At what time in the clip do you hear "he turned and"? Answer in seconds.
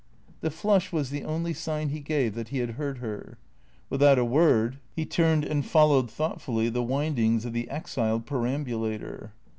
4.95-5.63